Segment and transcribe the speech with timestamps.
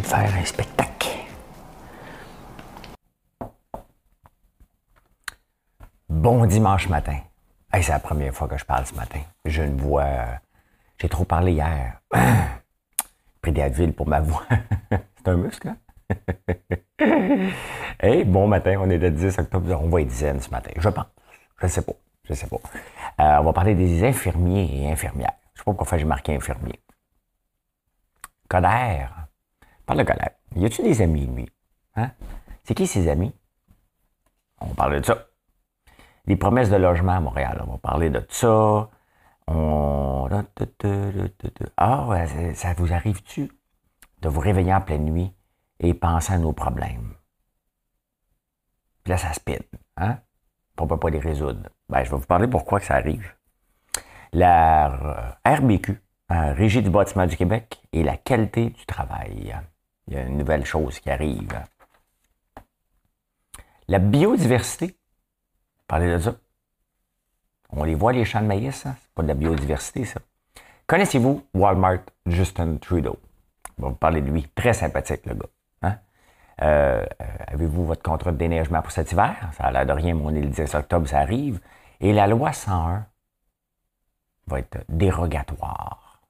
[0.00, 1.08] De faire un spectacle.
[6.08, 7.18] Bon dimanche matin.
[7.72, 9.20] c'est la première fois que je parle ce matin.
[9.44, 10.40] Je ne vois.
[10.98, 12.00] J'ai trop parlé hier.
[13.42, 14.46] Pris des Advil pour ma voix.
[14.90, 15.76] c'est un muscle, hein?
[18.00, 20.88] hey, bon matin, on est le 10 octobre, on va être dizaine ce matin, je
[20.88, 21.06] pense.
[21.60, 22.56] Je sais pas, je sais pas.
[23.20, 25.32] Euh, on va parler des infirmiers et infirmières.
[25.54, 26.80] Je sais pas pourquoi j'ai marqué infirmier.
[28.48, 29.06] Coder,
[29.86, 30.30] Parle de colère.
[30.56, 31.48] Y a-tu des amis, lui?
[31.96, 32.10] Hein?
[32.64, 33.34] C'est qui ses amis?
[34.60, 35.26] On va parler de ça.
[36.26, 38.88] Les promesses de logement à Montréal, on va parler de ça.
[39.46, 40.28] On...
[41.76, 43.50] Ah, ça vous arrive-tu
[44.22, 45.34] de vous réveiller en pleine nuit
[45.80, 47.14] et penser à nos problèmes?
[49.02, 49.58] Puis là, ça spin,
[49.98, 50.18] hein?
[50.78, 51.68] On peut pas les résoudre.
[51.90, 53.34] Ben, je vais vous parler pourquoi que ça arrive.
[54.32, 59.54] La RBQ, hein, Régie du bâtiment du Québec, et la qualité du travail
[60.08, 61.60] il y a une nouvelle chose qui arrive.
[63.88, 64.96] La biodiversité,
[65.86, 66.34] parlez de ça.
[67.70, 68.96] On les voit, les champs de maïs, hein?
[69.00, 70.20] c'est pas de la biodiversité, ça.
[70.86, 73.18] Connaissez-vous Walmart Justin Trudeau?
[73.78, 74.46] On va vous parler de lui.
[74.54, 75.48] Très sympathique, le gars.
[75.82, 75.98] Hein?
[76.62, 79.50] Euh, euh, avez-vous votre contrat de déneigement pour cet hiver?
[79.56, 81.60] Ça a l'air de rien, mais on est le 10 octobre, ça arrive.
[82.00, 83.06] Et la loi 101
[84.46, 86.22] va être dérogatoire.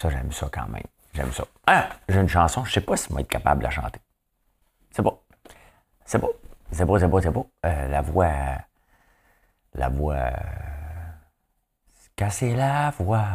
[0.00, 0.82] Ça, j'aime ça quand même.
[1.12, 1.44] J'aime ça.
[1.66, 4.00] Ah, j'ai une chanson, je sais pas si je vais être capable de la chanter.
[4.90, 5.22] C'est beau.
[6.04, 6.34] C'est beau.
[6.70, 7.50] C'est beau, c'est beau, c'est beau.
[7.62, 8.32] La voix.
[9.74, 10.32] La voix.
[12.16, 13.26] Casser la voix.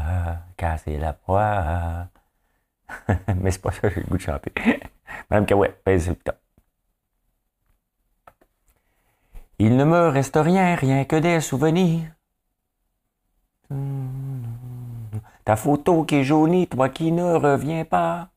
[0.56, 2.08] Casser la voix.
[3.36, 4.52] Mais c'est pas ça que j'ai le goût de chanter.
[5.30, 6.38] Madame Kawet, c'est le top.
[9.60, 12.12] Il ne me reste rien, rien que des souvenirs.
[15.48, 18.32] Ta photo qui est jaunie, toi qui ne reviens pas.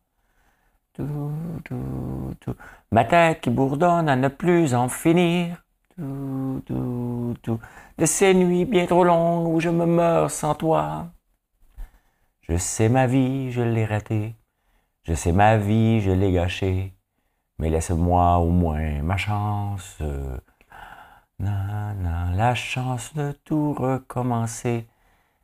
[2.93, 5.65] Ma tête qui bourdonne à ne plus en finir.
[5.99, 7.35] De
[8.05, 11.09] ces nuits bien trop longues où je me meurs sans toi.
[12.43, 14.37] Je sais ma vie, je l'ai ratée.
[15.03, 16.95] Je sais ma vie, je l'ai gâchée.
[17.59, 19.99] Mais laisse-moi au moins ma chance.
[21.41, 24.87] la chance de tout recommencer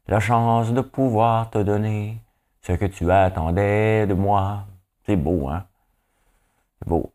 [0.09, 2.21] la chance de pouvoir te donner
[2.63, 4.67] ce que tu attendais de moi.
[5.05, 5.65] C'est beau, hein?
[6.79, 7.13] C'est beau.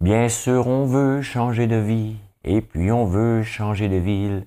[0.00, 4.46] Bien sûr, on veut changer de vie, et puis on veut changer de ville.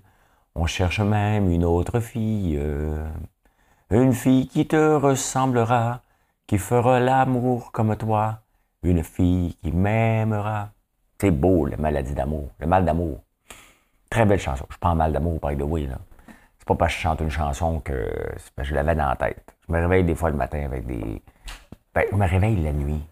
[0.54, 2.60] On cherche même une autre fille,
[3.90, 6.02] une fille qui te ressemblera,
[6.46, 8.42] qui fera l'amour comme toi,
[8.84, 10.70] une fille qui m'aimera.
[11.20, 13.22] C'est beau, la maladie d'amour, le mal d'amour.
[14.10, 14.66] Très belle chanson.
[14.70, 15.98] Je prends mal d'amour, by the way, là
[16.68, 18.12] pas parce que je chante une chanson que,
[18.60, 19.56] je l'avais dans la tête.
[19.68, 21.24] Je me réveille des fois le matin avec des.
[21.96, 23.04] Ben, je me réveille la nuit.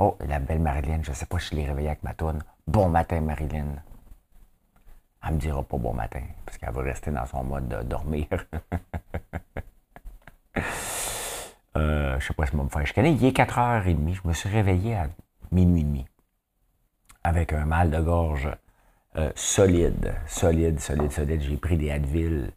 [0.00, 2.42] Oh, la belle Marilyn, je sais pas si je l'ai réveillée avec ma toune.
[2.66, 3.76] Bon matin, Marilyn.
[5.26, 8.26] Elle me dira pas bon matin, parce qu'elle va rester dans son mode de dormir.
[11.76, 12.94] euh, je sais pas si je vais me faire.
[12.94, 14.14] Connais, il est 4h30.
[14.14, 15.08] Je me suis réveillé à
[15.52, 16.06] minuit et demi.
[17.22, 18.50] Avec un mal de gorge
[19.16, 21.40] euh, solide, solide, solide, solide.
[21.40, 22.50] J'ai pris des Advil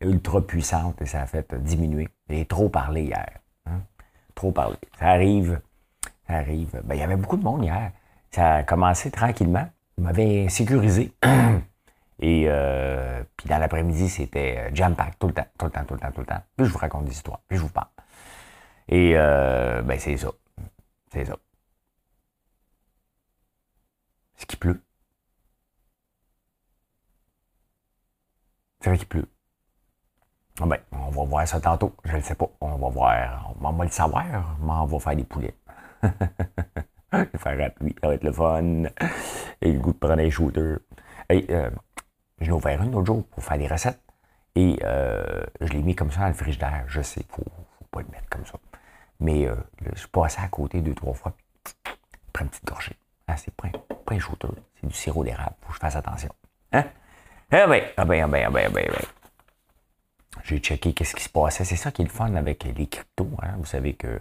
[0.00, 2.08] ultra puissantes et ça a fait diminuer.
[2.30, 3.28] J'ai trop parlé hier.
[3.66, 3.82] Hein.
[4.34, 4.76] Trop parlé.
[4.98, 5.60] Ça arrive,
[6.26, 6.80] ça arrive.
[6.84, 7.92] Ben, il y avait beaucoup de monde hier.
[8.30, 9.68] Ça a commencé tranquillement.
[9.98, 11.12] Ils m'avaient sécurisé.
[12.20, 15.94] Et euh, puis dans l'après-midi, c'était euh, jam-pack tout le temps, tout le temps, tout
[15.94, 16.42] le temps, tout le temps.
[16.56, 17.88] Puis je vous raconte des histoires, puis je vous parle.
[18.88, 20.30] Et ben c'est ça.
[21.12, 21.36] C'est ça.
[24.36, 24.80] Ce qui pleut.
[28.80, 29.28] C'est vrai qu'il pleut.
[30.60, 31.94] Ah ben, on va voir ça tantôt.
[32.04, 32.48] Je ne sais pas.
[32.60, 33.54] On va voir.
[33.60, 34.24] On va le savoir.
[34.62, 35.54] On va faire des poulets.
[36.02, 37.98] faire rapide.
[38.00, 38.84] Ça va être le fun.
[39.60, 40.76] Et le goût de prendre un shooter.
[41.30, 41.70] Et, euh,
[42.40, 44.00] je l'ai ouvert une autre jour pour faire des recettes.
[44.54, 46.84] Et euh, je l'ai mis comme ça dans le frigidaire.
[46.88, 48.58] Je sais, il ne faut pas le mettre comme ça.
[49.20, 49.54] Mais euh,
[49.92, 51.32] je suis passé à côté deux, trois fois.
[52.32, 52.96] Prends une petite gorgée.
[53.26, 53.68] Ah, c'est pas,
[54.10, 54.48] un shooter.
[54.80, 55.54] C'est du sirop d'érable.
[55.60, 56.30] Faut que je fasse attention.
[56.72, 56.84] Hein?
[57.50, 59.08] Eh bien, eh bien, eh bien, eh bien, eh bien.
[60.44, 61.64] j'ai checké qu'est-ce qui se passait.
[61.64, 63.30] C'est ça qui est le fun avec les cryptos.
[63.42, 63.54] Hein.
[63.56, 64.20] Vous savez que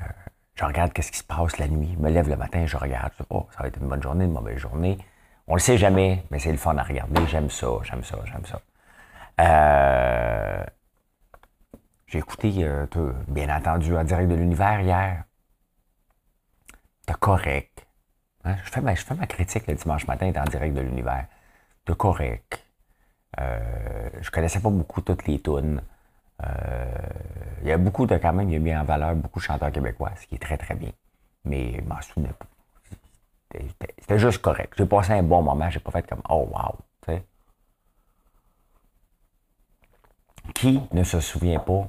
[0.00, 0.04] euh,
[0.54, 1.92] je regarde qu'est-ce qui se passe la nuit.
[1.94, 3.12] Je me lève le matin, je regarde.
[3.12, 4.96] Pas, ça va être une bonne journée, une mauvaise journée.
[5.46, 7.20] On le sait jamais, mais c'est le fun à regarder.
[7.26, 8.62] J'aime ça, j'aime ça, j'aime ça.
[9.40, 10.64] Euh,
[12.06, 12.86] j'ai écouté, euh,
[13.28, 15.24] bien entendu, en direct de l'univers hier.
[17.06, 17.86] T'es correct.
[18.44, 18.56] Hein?
[18.64, 21.26] Je, fais ma, je fais ma critique le dimanche matin en direct de l'univers.
[21.84, 22.64] T'es correct.
[23.40, 25.82] Euh, je connaissais pas beaucoup toutes les tunes.
[26.44, 27.08] Euh,
[27.62, 29.72] il y a beaucoup de, quand même, il a mis en valeur beaucoup de chanteurs
[29.72, 30.92] québécois, ce qui est très, très bien.
[31.44, 32.46] Mais je m'en souvenais pas.
[33.98, 34.74] C'était juste correct.
[34.76, 36.78] J'ai passé un bon moment, j'ai pas fait comme Oh wow.
[40.54, 41.88] Qui ne se souvient pas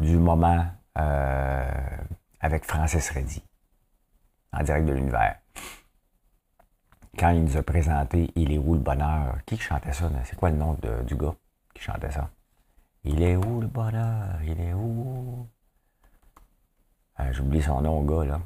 [0.00, 0.66] du moment
[0.98, 1.96] euh,
[2.40, 3.42] avec Francis Reddy,
[4.52, 5.38] en direct de l'univers?
[7.16, 9.38] Quand il nous a présenté Il est où le bonheur?
[9.46, 10.10] Qui chantait ça?
[10.24, 10.76] C'est quoi le nom
[11.06, 11.34] du gars
[11.74, 12.30] qui chantait ça?
[13.04, 14.38] Il est où le bonheur?
[14.44, 15.46] Il est où?
[17.16, 18.40] Ah, j'oublie son nom, gars, là.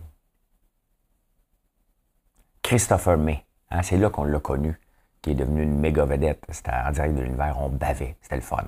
[2.63, 3.45] Christopher May.
[3.71, 4.79] Hein, c'est là qu'on l'a connu,
[5.23, 6.45] qui est devenu une méga vedette.
[6.51, 8.17] C'était en direct de l'univers, on bavait.
[8.21, 8.65] C'était le fun.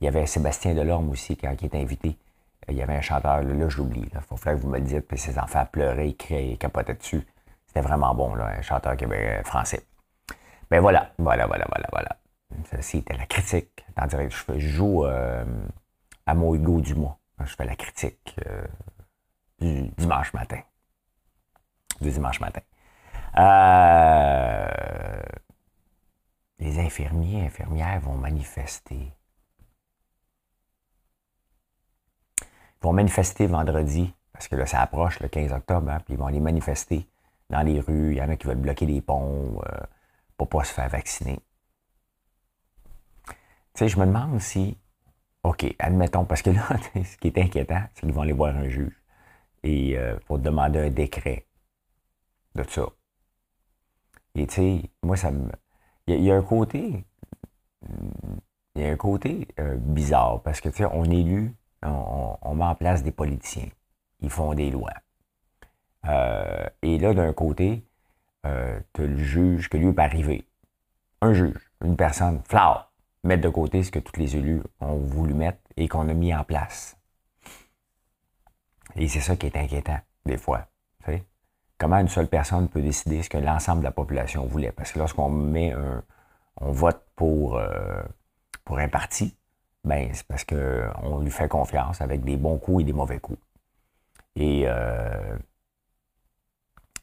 [0.00, 2.16] Il y avait Sébastien Delorme aussi, il était invité.
[2.68, 4.08] Il y avait un chanteur, là, là j'oublie.
[4.12, 5.06] Il faut que vous me le dites.
[5.06, 7.24] Puis ses enfants pleuraient, criaient, capotaient dessus.
[7.78, 9.86] C'était vraiment bon, là, un chanteur québécois français.
[10.68, 12.18] Ben voilà, voilà, voilà, voilà, voilà.
[12.80, 13.86] C'était la critique.
[14.10, 15.44] Je, joue euh,
[16.26, 17.20] à mon Hugo mois.
[17.38, 18.66] Je fais la critique euh,
[19.60, 20.58] du dimanche matin.
[22.00, 22.62] Du dimanche matin.
[23.36, 25.22] Euh,
[26.58, 29.12] les infirmiers et infirmières vont manifester.
[32.40, 36.18] Ils vont manifester vendredi, parce que là, ça approche le 15 octobre, hein, puis ils
[36.18, 37.06] vont aller manifester
[37.50, 38.12] dans les rues.
[38.12, 39.60] Il y en a qui veulent bloquer les ponts
[40.36, 41.38] pour ne pas se faire vacciner.
[43.26, 43.34] Tu
[43.84, 44.76] sais, je me demande si,
[45.44, 48.68] OK, admettons, parce que là, ce qui est inquiétant, c'est qu'ils vont aller voir un
[48.68, 48.98] juge
[49.62, 51.46] et euh, pour demander un décret
[52.54, 52.86] de ça.
[54.34, 55.50] Et tu sais, moi, ça me.
[56.06, 57.04] Il y, a un côté.
[58.74, 62.54] Il y a un côté euh, bizarre parce que, tu sais, on élu, on, on,
[62.54, 63.68] met en place des politiciens.
[64.20, 64.94] Ils font des lois.
[66.08, 67.84] Euh, et là, d'un côté,
[68.44, 70.46] tu as le juge que lui peut arriver.
[71.20, 72.88] Un juge, une personne, flower
[73.24, 76.34] mettre de côté ce que tous les élus ont voulu mettre et qu'on a mis
[76.34, 76.96] en place.
[78.96, 80.66] Et c'est ça qui est inquiétant, des fois.
[81.78, 84.72] Comment une seule personne peut décider ce que l'ensemble de la population voulait?
[84.72, 86.02] Parce que lorsqu'on met un.
[86.60, 88.02] on vote pour, euh,
[88.64, 89.36] pour un parti,
[89.84, 93.38] ben, c'est parce qu'on lui fait confiance avec des bons coups et des mauvais coups.
[94.34, 95.38] Et, euh,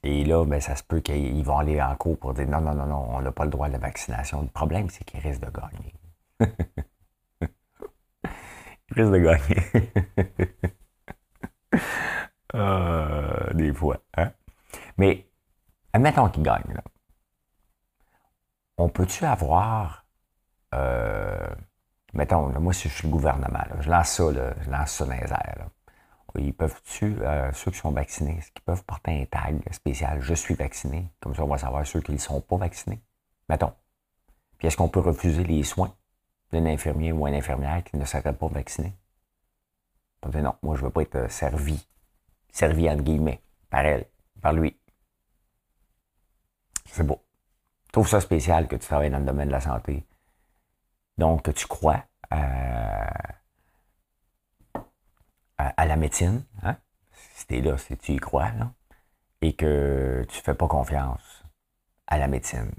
[0.06, 2.76] et là, ben, ça se peut qu'ils vont aller en cours pour dire non, non,
[2.76, 4.44] non, non, on n'a pas le droit à la vaccination.
[4.44, 5.96] Le problème, c'est qu'ils risquent de gagner.
[8.92, 9.64] Il risque de gagner.
[12.54, 13.98] Euh, des fois.
[14.16, 14.32] Hein?
[14.98, 15.28] Mais
[15.92, 16.74] admettons qu'il gagne.
[16.74, 16.84] Là.
[18.78, 20.06] On peut-tu avoir.
[20.74, 21.50] Euh,
[22.14, 24.24] mettons, moi, si je suis le gouvernement, je lance ça,
[24.62, 25.68] je lance ça dans les airs.
[26.38, 30.34] Ils peuvent-tu, euh, ceux qui sont vaccinés, est-ce qu'ils peuvent porter un tag spécial Je
[30.34, 31.10] suis vacciné?
[31.20, 33.02] Comme ça, on va savoir ceux qui ne sont pas vaccinés.
[33.50, 33.74] Mettons.
[34.58, 35.96] Puis est-ce qu'on peut refuser les soins?
[36.52, 38.94] d'un infirmier ou une infirmière qui ne serait pas vacciné?
[40.34, 41.88] non, moi je ne veux pas être servi,
[42.52, 44.06] servi entre guillemets, par elle,
[44.42, 44.76] par lui.
[46.86, 47.22] C'est beau.
[47.88, 50.04] Je trouve ça spécial que tu travailles dans le domaine de la santé.
[51.18, 52.04] Donc, que tu crois
[55.58, 56.76] à, la médecine, hein?
[57.34, 58.52] si tu es là, si tu y crois,
[59.42, 61.44] et que tu ne fais pas confiance
[62.08, 62.72] à la médecine,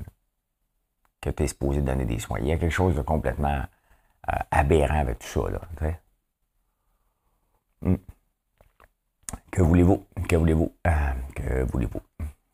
[1.21, 2.39] que tu es supposé donner des soins.
[2.41, 3.63] Il y a quelque chose de complètement
[4.29, 5.51] euh, aberrant avec tout ça.
[5.51, 5.61] Là,
[7.83, 7.97] hmm.
[9.51, 10.07] Que voulez-vous?
[10.29, 10.73] Que voulez-vous?
[10.87, 10.91] Euh,
[11.35, 12.01] que voulez-vous?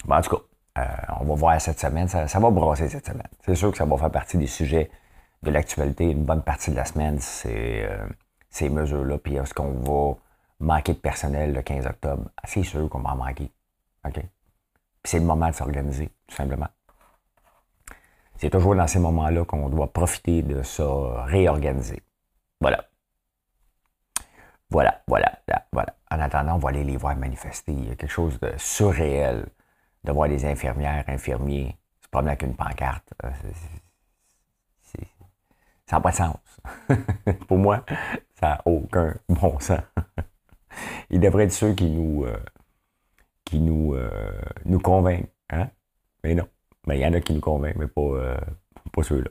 [0.09, 0.43] en tout cas,
[0.83, 2.09] euh, on va voir cette semaine.
[2.09, 3.29] Ça, va brasser cette semaine.
[3.45, 4.91] C'est sûr que ça va faire partie des sujets
[5.43, 6.11] de l'actualité.
[6.11, 7.88] Une bonne partie de la semaine, c'est
[8.52, 9.18] ces mesures-là.
[9.18, 10.16] Puis est-ce qu'on va
[10.61, 12.30] manquer de personnel le 15 octobre?
[12.44, 13.50] C'est sûr qu'on va en manquer.
[14.04, 14.14] OK?
[14.14, 14.30] Puis
[15.11, 16.68] c'est le moment de s'organiser, tout simplement.
[18.37, 22.02] C'est toujours dans ces moments-là qu'on doit profiter de ça, réorganiser.
[22.61, 22.85] Voilà.
[24.71, 25.32] Voilà, voilà,
[25.73, 25.94] voilà.
[26.11, 27.73] En attendant, on va aller les voir manifester.
[27.73, 29.47] Il y a quelque chose de surréel
[30.04, 33.12] de voir des infirmières, infirmiers se promener avec une pancarte.
[35.92, 36.37] Ça n'a pas de sens.
[37.49, 37.84] Pour moi,
[38.40, 39.82] ça n'a aucun bon sens.
[41.11, 42.38] Il devrait être ceux qui nous, euh,
[43.44, 44.11] qui nous, euh,
[44.64, 45.28] nous convainquent.
[45.50, 45.68] Hein?
[46.25, 46.49] Mais non.
[46.87, 48.40] Mais il y en a qui nous convainquent, mais pas, euh,
[48.90, 49.28] pas ceux-là.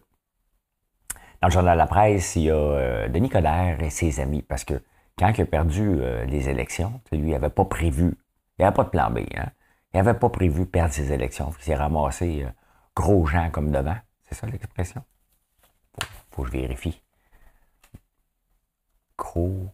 [1.41, 4.43] Dans le journal de la presse, il y a euh, Denis Coderre et ses amis,
[4.43, 4.83] parce que
[5.17, 8.83] quand il a perdu les élections, lui, il n'avait pas prévu, il n'y avait pas
[8.83, 9.49] de plan B, hein?
[9.95, 11.51] il n'avait pas prévu perdre ses élections.
[11.57, 12.45] Il s'est ramassé
[12.95, 13.97] gros gens comme devant.
[14.29, 15.01] C'est ça l'expression?
[16.31, 17.01] Faut, que je vérifie.
[19.17, 19.69] Gros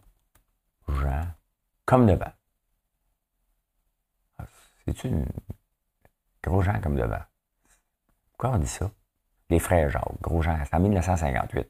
[0.88, 1.26] gens
[1.86, 2.32] comme devant.
[4.38, 4.44] Ah,
[4.84, 5.26] c'est-tu une...
[6.42, 7.22] Gros gens comme devant?
[8.30, 8.90] Pourquoi on dit ça?
[9.50, 11.68] Les frères Jacques, gros gens, c'est en 1958.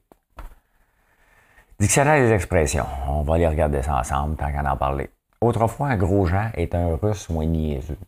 [1.78, 2.86] Dictionnaire des expressions.
[3.06, 5.10] On va aller regarder ça ensemble tant qu'à en parler.
[5.40, 7.98] Autrefois, un gros Jean est un russe moins niaiseux.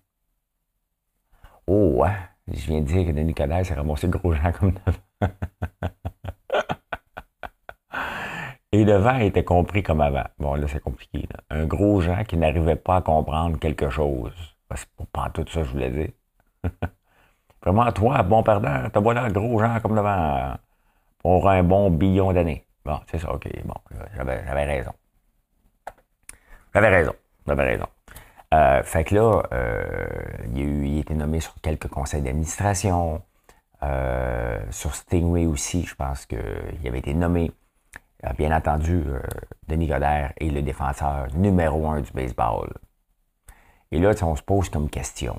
[1.69, 2.17] Oh, ouais.
[2.49, 5.33] Je viens de dire que Denis Coderre s'est ramassé gros Jean comme devant.
[8.73, 10.27] Et devant était compris comme avant.
[10.39, 11.29] Bon, là, c'est compliqué.
[11.51, 14.33] Un gros Jean qui n'arrivait pas à comprendre quelque chose.
[14.75, 16.11] C'est pas tout ça je voulais dire.
[17.63, 20.55] Vraiment, toi, bon perdant, t'as voilà gros gens comme devant
[21.19, 22.65] pour un bon billion d'années.
[22.85, 23.75] Bon, c'est ça, ok, bon,
[24.17, 24.93] j'avais, raison.
[26.73, 27.13] J'avais raison,
[27.47, 27.87] j'avais raison.
[28.55, 30.07] Euh, fait que là, euh,
[30.55, 33.23] il, a eu, il a été nommé sur quelques conseils d'administration.
[33.83, 36.39] Euh, sur Stingray aussi, je pense qu'il
[36.87, 37.53] avait été nommé.
[38.37, 39.05] Bien entendu,
[39.67, 42.71] Denis Godert est le défenseur numéro un du baseball.
[43.91, 45.39] Et là, on se pose comme question.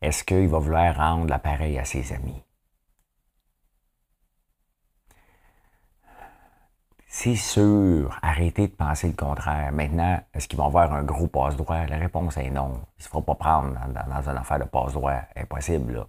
[0.00, 2.42] Est-ce qu'il va vouloir rendre l'appareil à ses amis?
[7.06, 9.70] C'est sûr, arrêtez de penser le contraire.
[9.70, 11.84] Maintenant, est-ce qu'ils vont avoir un gros passe-droit?
[11.86, 12.72] La réponse est non.
[12.72, 15.20] Il ne se fera pas prendre dans, une affaire de passe-droit.
[15.36, 16.06] Impossible.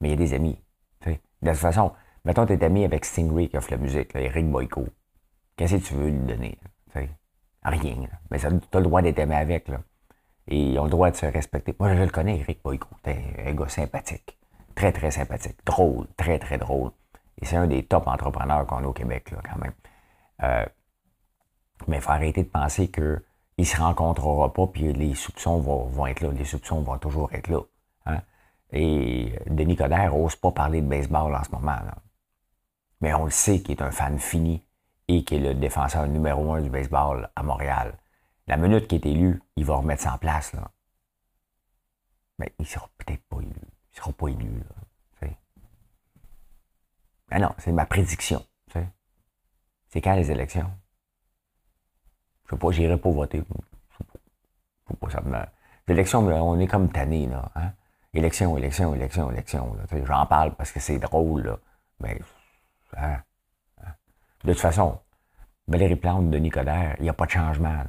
[0.00, 0.58] Mais il y a des amis.
[1.06, 1.92] De toute façon,
[2.24, 4.86] mettons, tu es ami avec Stingray qui offre la musique, Eric Boyko.
[5.56, 6.58] Qu'est-ce que tu veux lui donner?
[7.62, 8.08] Rien.
[8.30, 9.68] Mais tu as le droit d'être aimé avec.
[9.68, 9.80] Là.
[10.48, 11.74] Et ils ont le droit de se respecter.
[11.78, 12.88] Moi, je le connais, Eric Boyko.
[13.04, 14.38] C'est un gars sympathique.
[14.74, 15.58] Très, très sympathique.
[15.66, 16.06] Drôle.
[16.16, 16.90] Très, très drôle.
[17.40, 19.72] Et c'est un des top entrepreneurs qu'on a au Québec, là, quand même.
[20.42, 20.64] Euh,
[21.86, 23.22] mais il faut arrêter de penser qu'il
[23.58, 26.30] ne se rencontrera pas, puis les soupçons vont, être là.
[26.32, 27.60] Les soupçons vont toujours être là.
[28.06, 28.20] Hein.
[28.72, 31.76] Et Denis Coderre n'ose pas parler de baseball en ce moment.
[33.00, 34.64] Mais on le sait qu'il est un fan fini
[35.08, 37.98] et qu'il est le défenseur numéro un du baseball à Montréal.
[38.46, 40.52] La minute qui est élu, il va remettre ça en place.
[40.52, 40.70] Là.
[42.38, 43.54] Mais il ne sera peut-être pas élu.
[43.92, 44.58] Il sera pas élu.
[44.58, 45.28] Là,
[47.30, 48.44] Mais non, c'est ma prédiction.
[49.92, 50.70] C'est quand les élections?
[52.46, 53.42] Je ne sais pas, j'irai pas voter.
[54.86, 55.08] Faut pas,
[56.42, 57.50] on est comme tanné, là.
[57.56, 57.72] Hein?
[58.14, 59.76] Élection, élection, élection, élection.
[60.04, 61.58] J'en parle parce que c'est drôle, là.
[61.98, 62.20] Mais,
[62.96, 63.22] hein?
[63.82, 63.94] hein?
[64.44, 65.00] De toute façon,
[65.68, 67.84] Valérie Plante, Denis Coderre, il n'y a pas de changement.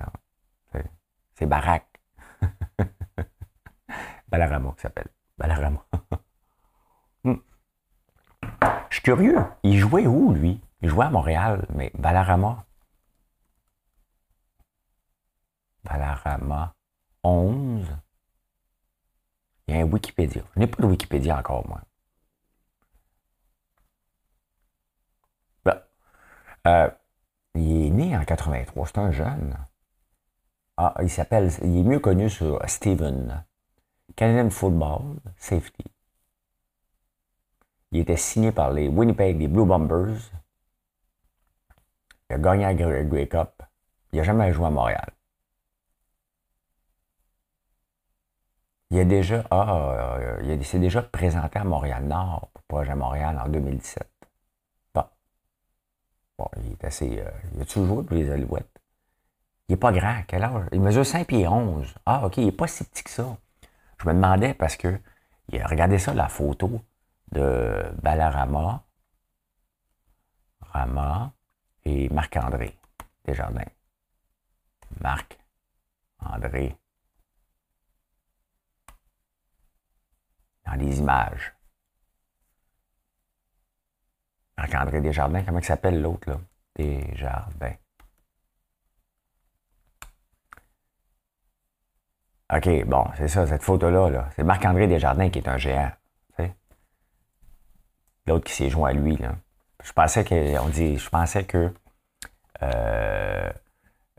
[1.35, 1.87] C'est Barack.
[4.27, 5.09] Balarama qui s'appelle.
[5.37, 5.85] Balarama.
[7.23, 7.35] Hmm.
[8.89, 9.45] Je suis curieux.
[9.61, 10.59] Il jouait où, lui?
[10.81, 12.65] Il jouait à Montréal, mais Balarama.
[15.83, 16.73] Balarama
[17.23, 17.95] 11.
[19.67, 20.43] Il y a un Wikipédia.
[20.55, 21.81] Je n'ai pas de Wikipédia encore, moi.
[25.63, 25.81] Ben,
[26.67, 26.89] euh,
[27.55, 28.87] il est né en 83.
[28.87, 29.57] C'est un jeune.
[30.77, 33.45] Ah, il s'appelle, il est mieux connu sur Steven.
[34.15, 35.85] Canadian Football Safety.
[37.91, 40.31] Il était signé par les Winnipeg, les Blue Bombers.
[42.29, 43.61] Il a gagné la Grey Cup.
[44.13, 45.11] Il n'a jamais joué à Montréal.
[48.91, 54.10] Il a déjà, ah, il s'est déjà présenté à Montréal-Nord pour Projet Montréal en 2017.
[56.63, 57.19] Il est assez.
[57.19, 58.81] Euh, il a toujours joué pour les Alouettes?
[59.67, 60.23] Il n'est pas grand.
[60.27, 60.65] Quel âge?
[60.71, 61.93] Il mesure 5 pieds 11.
[62.05, 63.37] Ah, OK, il n'est pas si petit que ça.
[64.01, 64.99] Je me demandais parce que,
[65.51, 66.81] regardez ça, la photo
[67.31, 68.83] de Balarama,
[70.61, 71.31] Rama
[71.85, 72.77] et Marc-André
[73.25, 73.71] Desjardins.
[74.99, 76.77] Marc-André.
[80.65, 81.53] Dans les images.
[84.61, 86.37] Marc-André Desjardins, comment il s'appelle l'autre, là?
[86.75, 87.73] Desjardins.
[92.53, 95.91] OK, bon, c'est ça, cette photo-là, -là, c'est Marc-André Desjardins qui est un géant.
[98.27, 99.17] L'autre qui s'est joint à lui.
[99.17, 99.31] Là.
[99.83, 100.59] Je pensais que.
[100.59, 100.97] On dit.
[100.97, 101.73] Je pensais que
[102.61, 103.51] euh,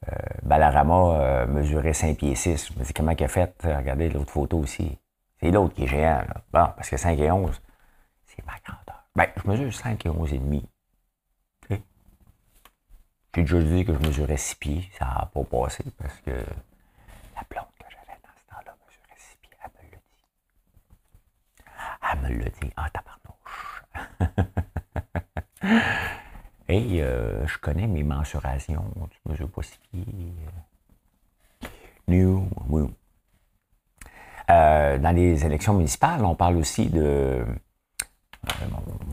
[0.08, 2.72] euh, Balarama euh, mesurait 5 pieds 6.
[2.72, 3.54] Je me dis comment il a fait?
[3.62, 4.98] Regardez l'autre photo aussi.
[5.40, 6.22] C'est l'autre qui est géant.
[6.26, 6.34] Là.
[6.52, 7.60] Bon, parce que 5 et 11,
[8.26, 8.91] c'est ma grandeur.
[9.14, 10.68] Ben, je mesure 5 et 11 et demi.
[13.34, 14.90] J'ai déjà dit que je mesurais 6 pieds.
[14.98, 17.66] Ça n'a pas passé parce que la blonde
[22.12, 23.84] Elle me l'a dit en tabarnouche.
[26.68, 28.84] Et euh, je connais mes mensurations.
[29.10, 29.78] Tu mesures pas si
[32.08, 32.82] New, oui.
[34.50, 37.44] Euh, dans les élections municipales, on parle aussi de.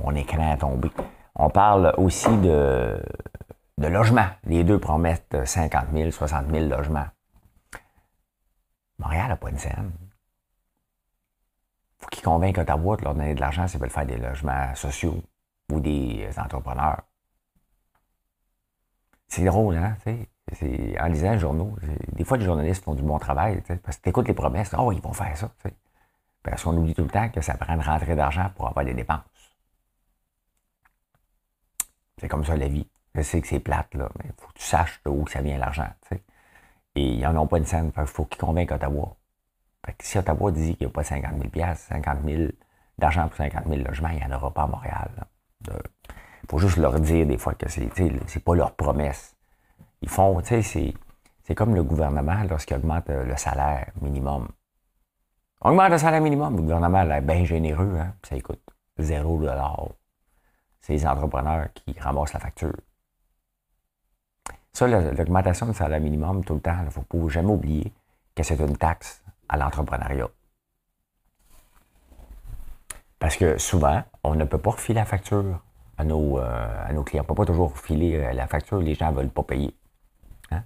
[0.04, 0.92] Mon, écran a tombé.
[1.36, 3.02] On parle aussi de,
[3.78, 4.28] de logement.
[4.46, 7.08] Les deux promettent 50 000, 60 000 logements.
[9.00, 9.92] Montréal n'a pas une scène.
[12.00, 15.22] faut qu'ils convainquent Ottawa de leur donner de l'argent s'ils veulent faire des logements sociaux
[15.72, 17.02] ou des entrepreneurs.
[19.28, 19.96] C'est drôle, hein?
[21.00, 21.76] en lisant les journaux,
[22.14, 24.92] des fois, les journalistes font du bon travail, parce que tu écoutes les promesses, oh,
[24.92, 25.52] ils vont faire ça.
[26.44, 28.94] Parce qu'on oublie tout le temps que ça prend une rentrée d'argent pour avoir des
[28.94, 29.22] dépenses.
[32.18, 32.88] C'est comme ça la vie.
[33.16, 35.58] Je sais que c'est plate, là, mais il faut que tu saches d'où ça vient
[35.58, 35.88] l'argent.
[36.96, 37.92] Et ils n'en ont pas une scène.
[37.98, 39.16] Il faut qu'ils convainquent Ottawa.
[39.84, 42.52] Que si Ottawa dit qu'il n'y a pas 50 000 50 000
[42.98, 45.10] d'argent pour 50 000 logements, il n'y en aura pas à Montréal.
[45.68, 47.90] Il faut juste leur dire des fois que c'est,
[48.28, 49.36] c'est pas leur promesse.
[50.02, 50.94] Ils font, tu sais,
[51.44, 54.48] c'est, comme le gouvernement lorsqu'il augmente euh, le salaire minimum.
[55.62, 58.62] Augmente le salaire minimum, le gouvernement est bien généreux, hein, ça coûte
[58.98, 59.90] zéro dollar.
[60.80, 62.76] C'est les entrepreneurs qui ramassent la facture.
[64.72, 67.92] Ça, l'augmentation du salaire minimum, tout le temps, il ne faut jamais oublier
[68.34, 70.30] que c'est une taxe à l'entrepreneuriat.
[73.20, 75.62] Parce que souvent, on ne peut pas refiler la facture
[75.98, 77.24] à nos, euh, clients.
[77.24, 79.76] On ne peut pas toujours filer euh, la facture, les gens ne veulent pas payer.
[80.52, 80.64] Hein?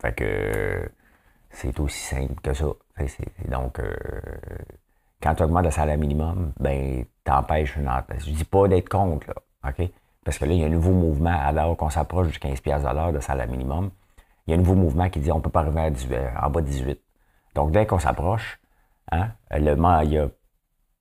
[0.00, 0.92] Fait que
[1.58, 2.66] c'est aussi simple que ça.
[3.48, 3.92] donc, euh,
[5.20, 9.34] quand tu augmentes le salaire minimum, ben, t'empêches une Je dis pas d'être contre, là,
[9.68, 9.90] OK?
[10.24, 12.62] Parce que là, il y a un nouveau mouvement, alors qu'on s'approche du 15
[13.12, 13.90] de salaire minimum,
[14.46, 15.90] il y a un nouveau mouvement qui dit on peut pas arriver
[16.40, 17.00] en bas de 18.
[17.54, 18.60] Donc, dès qu'on s'approche,
[19.10, 20.28] hein, le, il y a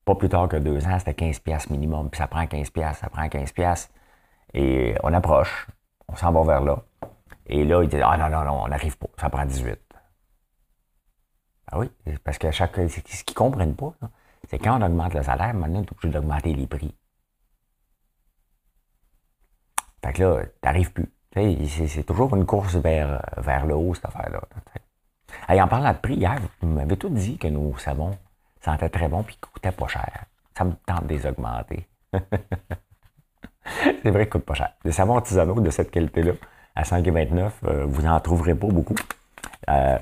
[0.06, 2.10] pas plus tard que deux ans, c'était 15 pièces minimum.
[2.10, 3.92] Puis ça prend 15 pièces, ça prend 15 pièces.
[4.54, 5.68] Et on approche,
[6.08, 6.80] on s'en va vers là.
[7.46, 9.87] Et là, il dit Ah non, non, non, on n'arrive pas, ça prend 18.
[11.71, 11.89] Ah oui,
[12.23, 12.75] parce que chaque.
[12.75, 13.93] Ce qu'ils ne comprennent pas,
[14.49, 16.93] c'est quand on augmente le salaire, maintenant, on est obligé d'augmenter les prix.
[20.03, 21.12] Fait que là, t'arrives plus.
[21.34, 24.41] C'est toujours une course vers, vers le haut, cette affaire-là.
[25.49, 28.17] Et en parlant de prix, hier, vous m'avez tout dit que nous savons
[28.67, 30.25] sentait très bon puis coûtait pas cher.
[30.58, 31.88] Ça me tente de les augmenter.
[34.03, 34.73] c'est vrai qu'il coûte pas cher.
[34.84, 36.34] Des savons artisanaux de cette qualité-là,
[36.75, 38.95] à 5,29, euh, vous n'en trouverez pas beaucoup.
[39.69, 39.97] Euh,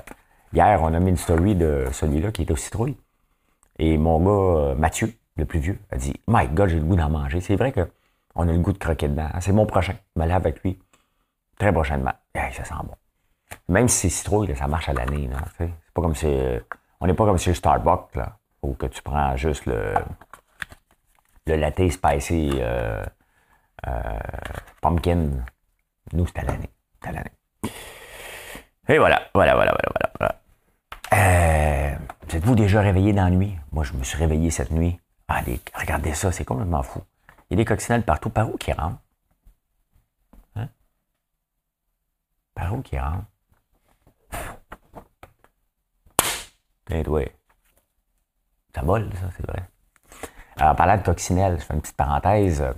[0.56, 2.98] hier, on a mis une story de celui-là qui était au citrouille.
[3.78, 6.96] Et mon gars, euh, Mathieu, le plus vieux, a dit My God, j'ai le goût
[6.96, 7.42] d'en manger.
[7.42, 9.30] C'est vrai qu'on a le goût de croquer dedans.
[9.42, 9.96] C'est mon prochain.
[10.16, 10.80] Je avec lui
[11.60, 12.14] très prochainement.
[12.34, 12.96] ça sent bon.
[13.68, 15.30] Même si c'est citrouille, ça marche à l'année.
[15.58, 16.28] C'est pas comme si.
[17.00, 18.16] on n'est pas comme chez Starbucks.
[18.16, 19.94] Là ou que tu prends juste le,
[21.46, 23.04] le latte spicy euh,
[23.88, 24.20] euh,
[24.82, 25.30] pumpkin.
[26.14, 26.70] Nous, c'est à l'année.
[27.02, 27.32] C'est à l'année.
[28.88, 30.15] Et voilà, voilà, voilà, voilà, voilà.
[32.36, 33.58] Euh, êtes-vous déjà réveillé dans la nuit?
[33.72, 35.00] Moi, je me suis réveillé cette nuit.
[35.28, 37.02] Allez, regardez ça, c'est complètement fou.
[37.50, 38.30] Il y a des coccinelles partout.
[38.30, 39.00] Par où qui rentrent?
[40.56, 40.68] Hein?
[42.54, 43.26] Par où qui rentrent?
[46.90, 47.36] Eh, ouais.
[48.74, 49.64] Ça vole, ça, c'est vrai.
[50.58, 52.62] Alors, en parlant de coccinelle, je fais une petite parenthèse.
[52.62, 52.74] Euh,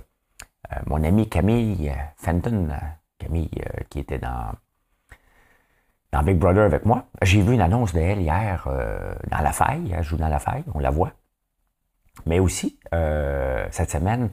[0.86, 2.68] mon ami Camille Fenton,
[3.18, 4.52] Camille euh, qui était dans,
[6.12, 9.92] dans Big Brother avec moi, j'ai vu une annonce d'elle hier euh, dans La Faille.
[9.94, 11.12] Elle joue dans La Faille, on la voit.
[12.26, 14.30] Mais aussi, cette semaine,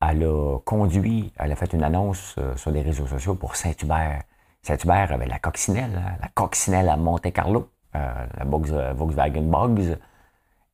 [0.00, 4.22] elle a conduit, elle a fait une annonce sur les réseaux sociaux pour Saint-Hubert.
[4.62, 9.96] Saint-Hubert avait la coccinelle, hein, la coccinelle à Monte-Carlo, la Volkswagen Bugs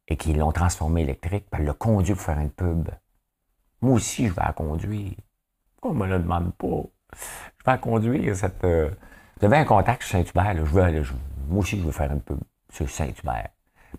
[0.08, 2.88] et qu'ils l'ont transformé électrique, elle l'a conduit pour faire une pub.
[3.80, 5.14] Moi aussi, je vais la conduire.
[5.82, 6.84] On me le demande pas.
[7.12, 8.64] Je vais la conduire, cette.
[9.42, 9.48] Euh...
[9.48, 10.54] Vous un contact sur Saint-Hubert,
[11.48, 13.50] moi aussi, je veux faire une pub sur Saint-Hubert.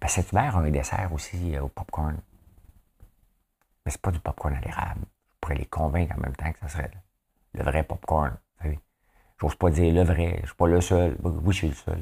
[0.07, 2.17] Saint-Hubert a un dessert aussi euh, au popcorn.
[3.85, 5.01] Mais c'est pas du popcorn à l'érable.
[5.01, 6.91] Je pourrais les convaincre en même temps que ça serait
[7.53, 8.37] le vrai popcorn.
[9.39, 10.39] J'ose pas dire le vrai.
[10.41, 11.17] Je suis pas le seul.
[11.21, 12.01] Oui, je suis le seul.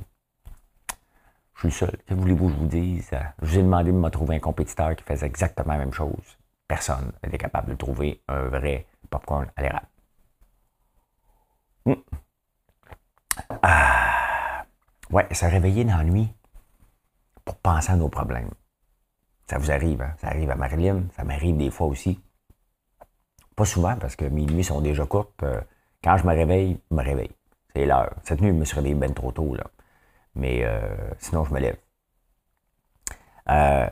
[1.56, 1.98] Je suis seul.
[2.06, 3.10] Que voulez-vous que je vous dise?
[3.42, 6.38] Je vous ai demandé de me trouver un compétiteur qui faisait exactement la même chose.
[6.68, 9.88] Personne n'était capable de trouver un vrai popcorn à l'érable.
[11.86, 11.94] Hmm.
[13.62, 14.66] Ah.
[15.10, 16.34] Ouais, se réveiller dans la nuit
[17.44, 18.52] pour penser à nos problèmes.
[19.48, 20.14] Ça vous arrive, hein?
[20.20, 22.20] Ça arrive à Marilyn, ça m'arrive des fois aussi.
[23.56, 25.44] Pas souvent parce que mes nuits sont déjà courtes.
[25.44, 25.62] Euh,
[26.04, 27.32] quand je me réveille, je me réveille.
[27.76, 28.14] C'est l'heure.
[28.24, 29.54] Cette nuit, je me suis réveillé bien trop tôt.
[29.56, 29.66] Là.
[30.36, 30.80] Mais euh,
[31.20, 31.78] sinon, je me lève.
[33.50, 33.90] Euh,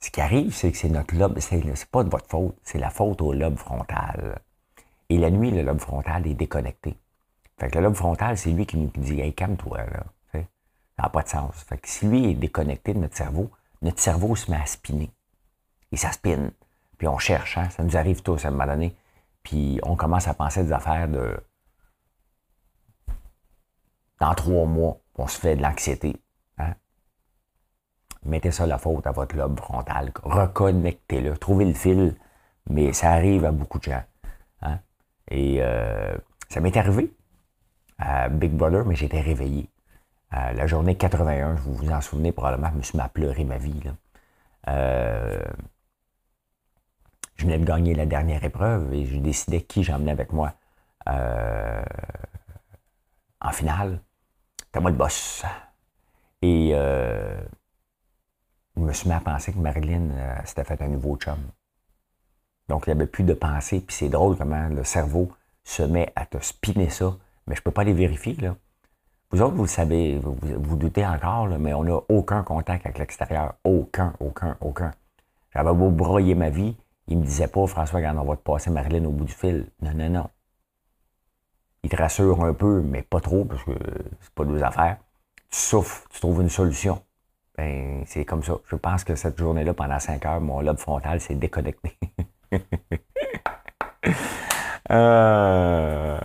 [0.00, 2.90] Ce qui arrive, c'est que c'est notre lobe, c'est pas de votre faute, c'est la
[2.90, 4.40] faute au lobe frontal.
[5.08, 6.96] Et la nuit, le lobe frontal est déconnecté.
[7.62, 10.02] Fait que le lobe frontal, c'est lui qui nous dit Hey, calme-toi, là.
[10.32, 11.54] Ça n'a pas de sens.
[11.62, 15.12] Fait que si lui est déconnecté de notre cerveau, notre cerveau se met à spinner.
[15.92, 16.50] Et ça spinne.
[16.98, 17.70] Puis on cherche, hein?
[17.70, 18.96] ça nous arrive tous à un moment donné.
[19.44, 21.38] Puis on commence à penser des affaires de.
[24.18, 26.16] Dans trois mois, on se fait de l'anxiété.
[26.58, 26.74] Hein?
[28.24, 30.12] Mettez ça la faute à votre lobe frontal.
[30.24, 31.38] Reconnectez-le.
[31.38, 32.16] Trouvez le fil.
[32.68, 34.02] Mais ça arrive à beaucoup de gens.
[34.62, 34.80] Hein?
[35.30, 36.16] Et euh,
[36.48, 37.12] ça m'est arrivé
[38.02, 39.68] à Big Brother, mais j'étais réveillé.
[40.32, 43.58] la journée 81, vous vous en souvenez probablement, je me suis mis à pleurer ma
[43.58, 43.80] vie.
[44.68, 45.42] Euh,
[47.36, 50.54] je venais de gagner la dernière épreuve et je décidais qui j'emmenais avec moi
[51.08, 51.82] euh,
[53.40, 54.00] en finale.
[54.66, 55.44] C'était moi le boss.
[56.40, 57.40] Et euh,
[58.76, 61.38] je me suis mis à penser que Marilyn euh, s'était fait un nouveau chum.
[62.68, 63.80] Donc, il n'y avait plus de pensée.
[63.80, 65.30] Puis c'est drôle comment le cerveau
[65.64, 67.16] se met à te spinner ça.
[67.46, 68.34] Mais je ne peux pas les vérifier.
[68.34, 68.56] Là.
[69.30, 72.98] Vous autres, vous le savez, vous, vous doutez encore, mais on n'a aucun contact avec
[72.98, 73.54] l'extérieur.
[73.64, 74.90] Aucun, aucun, aucun.
[75.54, 76.76] J'avais beau broyer ma vie,
[77.08, 79.66] il me disait pas, François, quand on va te passer Marilyn au bout du fil.
[79.80, 80.28] Non, non, non.
[81.82, 83.72] Il te rassure un peu, mais pas trop, parce que
[84.20, 84.98] c'est pas deux affaires.
[85.50, 87.02] Tu souffres, tu trouves une solution.
[87.56, 88.54] Ben, c'est comme ça.
[88.66, 91.98] Je pense que cette journée-là, pendant cinq heures, mon lobe frontal s'est déconnecté.
[94.90, 96.18] Euh,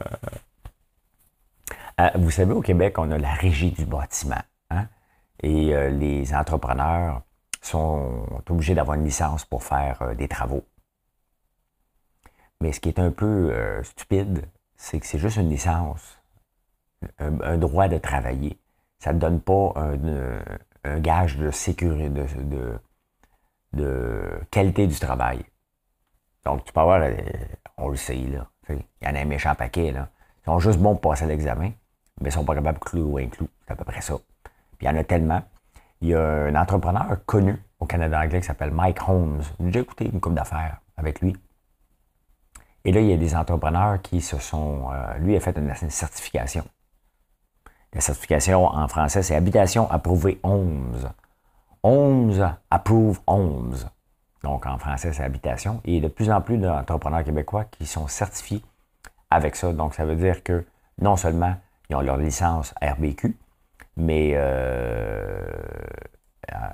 [2.15, 4.41] vous savez, au Québec, on a la régie du bâtiment.
[4.69, 4.88] Hein?
[5.41, 7.23] Et euh, les entrepreneurs
[7.62, 10.63] sont obligés d'avoir une licence pour faire des travaux.
[12.62, 16.19] Mais ce qui est un peu euh, stupide, c'est que c'est juste une licence,
[17.19, 18.57] un, droit de travailler.
[18.99, 22.79] Ça ne donne pas un, gage de sécurité, de,
[23.73, 25.43] de, qualité du travail.
[26.45, 27.15] Donc, tu peux avoir, euh,
[27.77, 28.49] on le sait, là.
[28.69, 30.10] Il y en a un méchant paquet, là.
[30.41, 31.71] Ils sont juste bons pour passer l'examen,
[32.21, 33.47] mais ils sont pas capables de clou un clou.
[33.65, 34.15] C'est à peu près ça.
[34.77, 35.41] Puis il y en a tellement.
[36.01, 39.41] Il y a un entrepreneur connu au Canada anglais qui s'appelle Mike Holmes.
[39.67, 41.36] J'ai écouté une coupe d'affaires avec lui.
[42.86, 44.89] Et là, il y a des entrepreneurs qui se sont...
[44.91, 46.63] Euh, lui a fait une, certification.
[47.93, 51.10] La certification en français, c'est Habitation approuvée 11.
[51.84, 53.89] 11 approuve 11.
[54.43, 55.82] Donc, en français, c'est habitation.
[55.84, 58.63] Et il y a de plus en plus d'entrepreneurs québécois qui sont certifiés
[59.30, 59.73] avec ça.
[59.73, 60.65] Donc, ça veut dire que
[61.01, 61.56] non seulement
[61.89, 63.38] ils ont leur licence RBQ,
[63.95, 65.45] mais euh,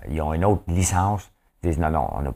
[0.08, 1.32] ils ont une autre licence.
[1.62, 2.36] Ils disent non, non,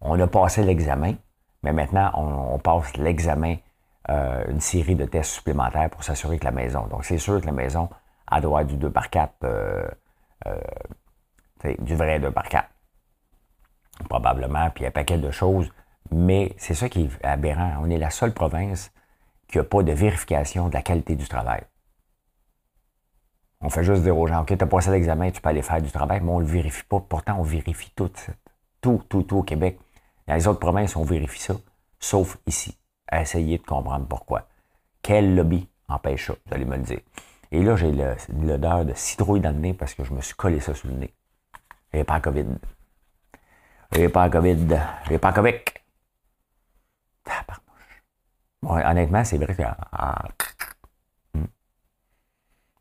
[0.00, 1.14] on a, passé l'examen,
[1.62, 3.56] mais maintenant, on, passe l'examen,
[4.10, 6.86] euh, une série de tests supplémentaires pour s'assurer que la maison.
[6.86, 7.88] Donc, c'est sûr que la maison,
[8.30, 9.88] a doit être du 2 par 4, euh,
[10.46, 10.60] euh,
[11.78, 12.68] du vrai 2 par 4.
[14.08, 15.70] Probablement, puis un paquet de choses.
[16.10, 17.74] Mais c'est ça qui est aberrant.
[17.80, 18.92] On est la seule province
[19.48, 21.62] qui n'a pas de vérification de la qualité du travail.
[23.60, 25.82] On fait juste dire aux gens, OK, tu as passé l'examen, tu peux aller faire
[25.82, 27.00] du travail, mais on ne le vérifie pas.
[27.00, 28.10] Pourtant, on vérifie tout.
[28.80, 29.78] Tout, tout, tout au Québec.
[30.28, 31.54] Dans les autres provinces, on vérifie ça,
[31.98, 32.78] sauf ici.
[33.10, 34.46] À essayer de comprendre pourquoi.
[35.02, 36.34] Quel lobby empêche ça?
[36.46, 37.00] Vous allez me le dire.
[37.50, 40.60] Et là, j'ai l'odeur de citrouille dans le nez parce que je me suis collé
[40.60, 41.14] ça sous le nez.
[41.92, 42.46] J'ai pas COVID.
[43.92, 44.78] J'ai pas COVID.
[45.08, 45.54] J'ai pas COVID.
[48.62, 49.62] Bon, honnêtement, c'est vrai que.
[49.62, 50.24] Ah,
[51.34, 51.44] hmm.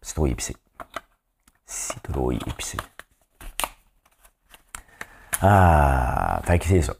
[0.01, 0.55] Citrouille épicée.
[1.65, 2.77] Citrouille épicée.
[5.41, 6.93] Ah, fait que c'est ça.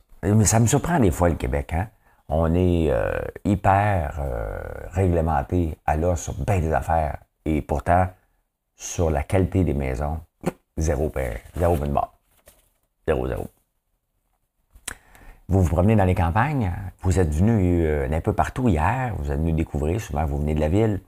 [0.46, 1.74] Ça me surprend des fois, le Québec.
[1.74, 1.90] Hein?
[2.30, 4.60] On est euh, hyper euh,
[4.92, 7.18] réglementé à l'os sur bien des affaires.
[7.46, 8.08] Et pourtant,
[8.76, 10.20] sur la qualité des maisons,
[10.78, 11.12] zéro,
[11.56, 12.14] zéro de barre.
[13.08, 13.48] Zéro, zéro.
[15.50, 19.32] Vous vous promenez dans les campagnes, vous êtes venu euh, un peu partout hier, vous
[19.32, 21.02] êtes venu découvrir, souvent vous venez de la ville.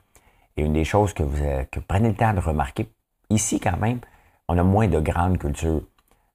[0.55, 2.89] Et une des choses que vous, vous prenez le temps de remarquer,
[3.29, 3.99] ici quand même,
[4.47, 5.83] on a moins de grandes cultures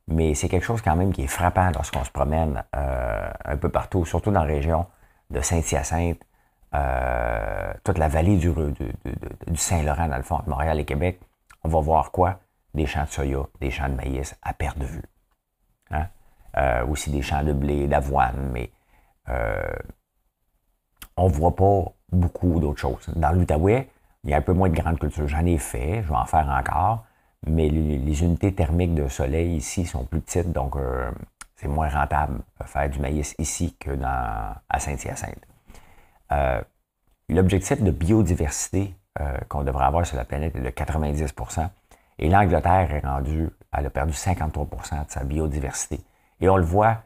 [0.09, 3.69] mais c'est quelque chose quand même qui est frappant lorsqu'on se promène euh, un peu
[3.69, 4.87] partout, surtout dans la région
[5.31, 6.21] de Saint-Hyacinthe,
[6.75, 11.21] euh, toute la vallée du, du, Saint-Laurent, dans le fond, entre Montréal et Québec.
[11.63, 12.41] On va voir quoi?
[12.75, 15.05] Des champs de soya, des champs de maïs à perte de vue.
[15.91, 16.07] Hein?
[16.57, 18.71] Euh, aussi des champs de blé, d'avoine, mais
[21.17, 23.09] on ne voit pas beaucoup d'autres choses.
[23.17, 23.89] Dans l'Outaouais,
[24.23, 25.27] il y a un peu moins de grandes cultures.
[25.27, 27.05] J'en ai fait, je vais en faire encore
[27.47, 31.11] mais les, unités thermiques de soleil ici sont plus petites, donc euh,
[31.57, 35.47] c'est moins rentable de faire du maïs ici que dans, à Saint-Hyacinthe.
[36.33, 36.61] Euh,
[37.31, 41.69] L'objectif de biodiversité euh, qu'on devrait avoir sur la planète est de 90%
[42.19, 46.01] Et l'Angleterre est rendue, elle a perdu 53% de sa biodiversité.
[46.41, 47.03] Et on le voit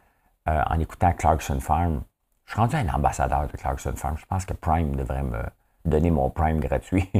[0.48, 2.02] euh, en écoutant Clarkson Farm.
[2.46, 4.16] Je suis rendu un ambassadeur de Clarkson Farm.
[4.16, 5.42] Je pense que Prime devrait me
[5.84, 7.10] donner mon Prime gratuit.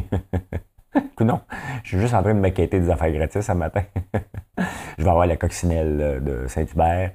[1.20, 1.40] non,
[1.82, 3.84] je suis juste en train de m'inquiéter des affaires gratuites ce matin.
[4.98, 7.12] je vais avoir la coccinelle euh, de Saint-Hubert.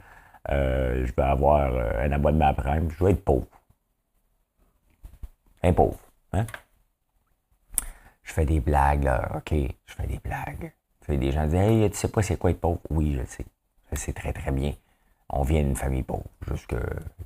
[0.51, 2.91] Euh, je vais avoir un abonnement à Prime.
[2.91, 3.47] Je vais être pauvre.
[5.63, 5.97] Un pauvre.
[6.33, 6.45] Hein?
[8.23, 9.31] Je fais des blagues, là.
[9.37, 10.73] OK, je fais des blagues.
[11.07, 12.79] des gens disent Hey, tu sais pas c'est quoi être pauvre?
[12.89, 13.45] Oui, je le sais.
[13.91, 14.73] Je sais très, très bien.
[15.29, 16.25] On vient d'une famille pauvre.
[16.47, 16.79] Juste que,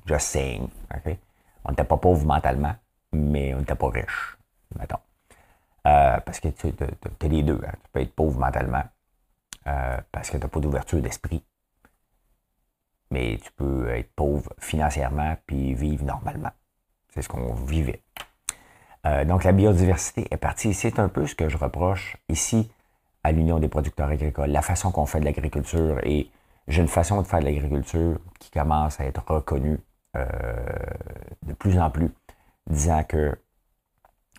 [0.06, 0.68] just saying.
[1.64, 2.74] On n'était pas pauvre mentalement,
[3.12, 4.38] mais on n'était pas riche,
[4.78, 4.98] mettons.
[5.86, 7.60] Euh, parce que tu as les deux.
[7.66, 7.72] Hein.
[7.84, 8.84] Tu peux être pauvre mentalement
[9.66, 11.44] euh, parce que tu n'as pas d'ouverture d'esprit.
[13.10, 16.50] Mais tu peux être pauvre financièrement puis vivre normalement.
[17.14, 18.02] C'est ce qu'on vivait.
[19.06, 20.74] Euh, donc, la biodiversité est partie.
[20.74, 22.70] C'est un peu ce que je reproche ici
[23.24, 26.00] à l'Union des producteurs agricoles, la façon qu'on fait de l'agriculture.
[26.04, 26.30] Et
[26.68, 29.80] j'ai une façon de faire de l'agriculture qui commence à être reconnue
[30.16, 30.26] euh,
[31.42, 32.10] de plus en plus,
[32.68, 33.36] disant que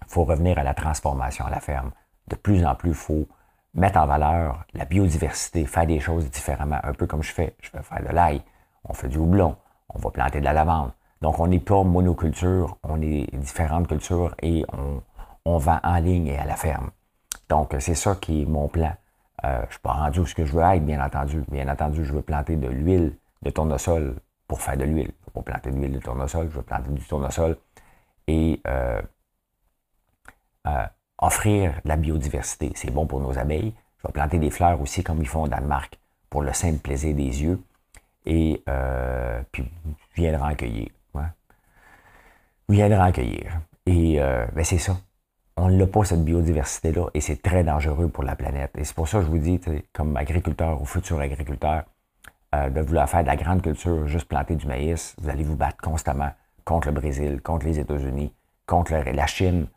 [0.08, 1.92] faut revenir à la transformation à la ferme.
[2.28, 3.28] De plus en plus, il faut
[3.74, 7.56] mettre en valeur la biodiversité, faire des choses différemment, un peu comme je fais.
[7.62, 8.42] Je vais faire de l'ail,
[8.86, 9.58] on fait du houblon,
[9.90, 14.36] on va planter de la lavande, donc, on n'est pas monoculture, on est différentes cultures
[14.42, 15.02] et on,
[15.46, 16.92] on vend en ligne et à la ferme.
[17.50, 18.94] Donc, c'est ça qui est mon plan.
[19.46, 21.44] Euh, je ne suis pas rendu où ce que je veux être, bien entendu.
[21.50, 24.16] Bien entendu, je veux planter de l'huile de tournesol
[24.48, 25.12] pour faire de l'huile.
[25.22, 27.58] Je veux pas planter de l'huile de tournesol, je veux planter du tournesol
[28.28, 29.02] et euh,
[30.68, 30.86] euh,
[31.20, 32.72] offrir de la biodiversité.
[32.76, 33.74] C'est bon pour nos abeilles.
[34.02, 36.00] Je vais planter des fleurs aussi comme ils font au Danemark
[36.30, 37.62] pour le simple plaisir des yeux.
[38.26, 38.64] Et
[39.52, 39.66] puis,
[40.16, 40.90] je viendrai en cueillir
[42.70, 43.62] viendra accueillir.
[43.86, 44.98] Et euh, ben c'est ça.
[45.62, 48.72] On n'a pas cette biodiversité-là et c'est très dangereux pour la planète.
[48.78, 49.60] Et c'est pour ça que je vous dis,
[49.92, 51.84] comme agriculteur ou futur agriculteur,
[52.56, 55.58] euh, de vouloir faire de la grande culture, juste planter du maïs, vous allez vous
[55.58, 56.30] battre constamment
[56.64, 58.32] contre le Brésil, contre les États-Unis,
[58.68, 59.68] contre la Chine.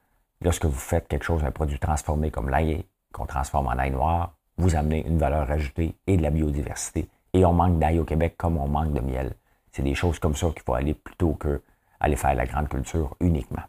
[0.41, 4.37] Lorsque vous faites quelque chose, un produit transformé comme l'ail, qu'on transforme en ail noir,
[4.59, 7.09] vous amenez une valeur ajoutée et de la biodiversité.
[7.33, 9.33] Et on manque d'ail au Québec comme on manque de miel.
[9.73, 11.61] C'est des choses comme ça qu'il faut aller plutôt que
[11.99, 13.63] aller faire la grande culture uniquement.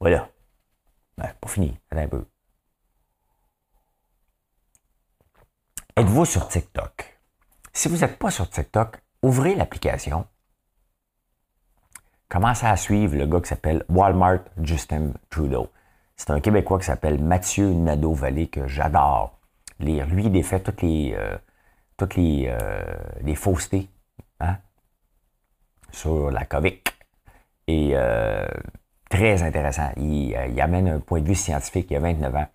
[0.00, 0.28] Voilà.
[1.16, 1.76] Ben, pas fini.
[1.90, 2.24] un peu.
[5.96, 7.18] Êtes-vous sur TikTok?
[7.72, 10.26] Si vous n'êtes pas sur TikTok, ouvrez l'application.
[12.28, 15.70] Commencez à suivre le gars qui s'appelle Walmart Justin Trudeau.
[16.16, 19.38] C'est un Québécois qui s'appelle Mathieu Nadeau-Vallée que j'adore
[19.80, 20.06] lire.
[20.06, 21.38] Lui, il défait toutes les, euh,
[22.02, 23.88] euh, faussetés
[24.40, 24.58] Hein?
[25.90, 26.80] sur la COVID.
[27.66, 28.46] Et euh,
[29.08, 29.90] très intéressant.
[29.98, 31.88] Euh, il, amène un point de vue scientifique.
[31.90, 32.46] Il a 29 ans.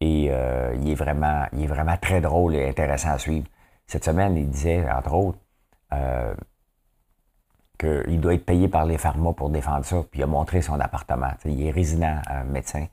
[0.00, 3.46] Et euh, il, est vraiment, il est vraiment très drôle et intéressant à suivre.
[3.86, 5.38] Cette semaine, il disait, entre autres,
[7.78, 10.02] qu'il doit être payé par les pharma pour défendre ça.
[10.10, 11.30] Puis il a montré son appartement.
[11.44, 12.86] il est résident médecin.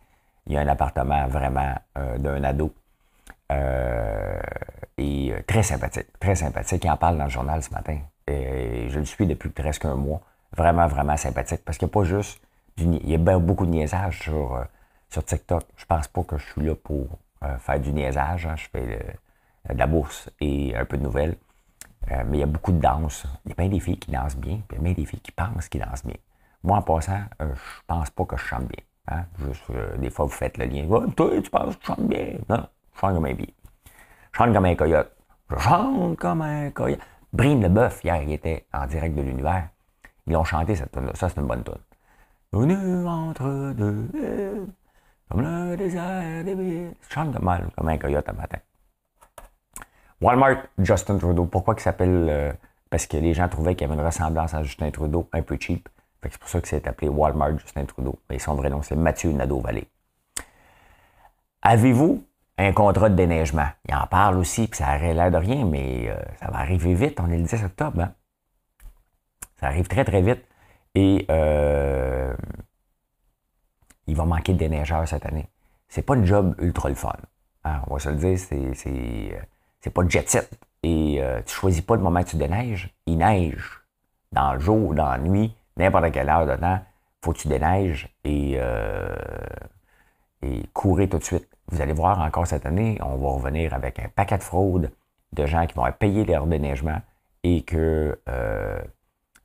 [0.48, 1.74] Il a un appartement vraiment
[2.20, 2.72] d'un ado.
[4.98, 6.84] et très sympathique, très sympathique.
[6.84, 7.98] Il en parle dans le journal ce matin.
[8.28, 10.22] Et je le suis depuis presque un mois.
[10.56, 11.62] Vraiment, vraiment sympathique.
[11.66, 12.40] Parce qu'il n'y a pas juste
[12.78, 14.64] Il y a beaucoup de niaisage sur, euh,
[15.10, 15.64] sur TikTok.
[15.76, 17.08] Je pense pas que je suis là pour
[17.44, 18.46] euh, faire du niaisage.
[18.46, 18.56] Hein.
[18.56, 19.16] Je fais
[19.70, 21.36] de la bourse et un peu de nouvelles.
[22.12, 23.26] Euh, mais il y a beaucoup de danse.
[23.46, 25.06] Il y a plein des filles qui dansent bien, puis il y a plein des
[25.06, 26.18] filles qui pensent qu'ils dansent bien.
[26.64, 28.84] Moi, en passant, je pense pas que je chante bien.
[29.08, 29.26] Hein.
[29.98, 30.84] Des fois, vous faites le lien.
[30.84, 32.38] tu penses que tu chantes bien?
[32.50, 33.54] Non, je chante comme un billet.
[34.32, 35.12] Je chante comme un coyote.
[35.50, 37.00] Je chante comme un coyote.
[37.34, 39.70] Brime le bœuf, hier, il était en direct de l'univers.
[40.28, 41.76] Ils ont chanté cette tune Ça, c'est une bonne tune.
[42.54, 44.10] Nous entre deux
[45.32, 46.94] comme le désert des villes.
[47.08, 48.58] Je chante de mal, comme un coyote un matin.
[50.20, 51.46] Walmart, Justin Trudeau.
[51.46, 52.28] Pourquoi il s'appelle...
[52.30, 52.52] Euh,
[52.90, 55.58] parce que les gens trouvaient qu'il y avait une ressemblance à Justin Trudeau, un peu
[55.58, 55.88] cheap.
[56.22, 58.20] c'est pour ça que c'est appelé Walmart Justin Trudeau.
[58.30, 59.88] Mais son vrai nom, c'est Mathieu Nadeau-Vallée.
[61.62, 62.22] Avez-vous
[62.58, 63.68] un contrat de déneigement?
[63.88, 66.94] Il en parle aussi, puis ça aurait l'air de rien, mais euh, ça va arriver
[66.94, 67.20] vite.
[67.22, 68.02] On est le 10 octobre.
[68.02, 68.14] Hein?
[69.62, 70.44] Ça arrive très, très vite.
[70.94, 72.11] Et euh,
[74.12, 75.48] il va manquer de déneigeurs cette année.
[75.90, 77.16] C'est pas un job ultra le fun.
[77.64, 77.82] Hein.
[77.88, 80.50] On va se le dire, c'est, c'est, pas jet set.
[80.84, 82.94] Et euh, tu choisis pas le moment que tu déneiges.
[83.06, 83.82] Il neige
[84.32, 86.80] dans le jour, dans la nuit, n'importe quelle heure de temps.
[87.24, 88.58] Faut que tu déneiges et,
[90.42, 91.48] et courir tout de suite.
[91.68, 94.92] Vous allez voir encore cette année, on va revenir avec un paquet de fraudes
[95.34, 97.02] de gens qui vont payer leur déneigement
[97.44, 98.82] et que euh,